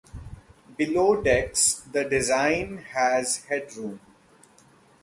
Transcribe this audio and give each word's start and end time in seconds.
Below 0.77 1.21
decks 1.21 1.75
the 1.81 2.03
design 2.03 2.77
has 2.95 3.45
headroom. 3.45 3.99